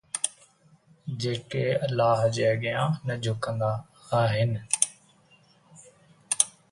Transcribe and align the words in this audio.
جيڪي 1.25 1.61
الله 1.87 2.23
جي 2.37 2.47
اڳيان 2.53 2.97
نه 3.09 3.17
جهڪندا 3.27 3.69
آهن 4.23 4.57